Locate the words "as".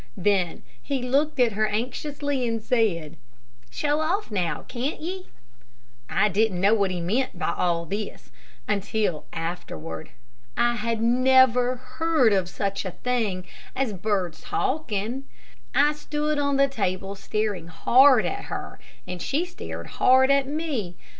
13.75-13.93